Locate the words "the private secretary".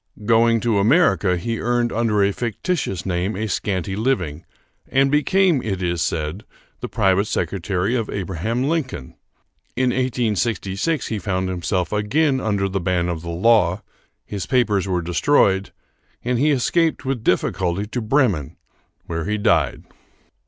6.79-7.93